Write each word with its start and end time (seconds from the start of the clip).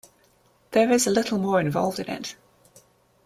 There 0.71 0.91
is 0.91 1.05
a 1.05 1.11
little 1.11 1.37
more 1.37 1.59
involved 1.59 1.99
in 1.99 2.09
it. 2.09 2.35